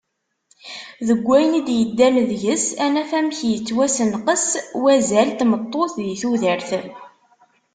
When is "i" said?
1.59-1.61